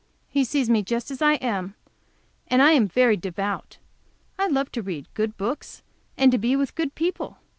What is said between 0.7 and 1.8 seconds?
just as I am.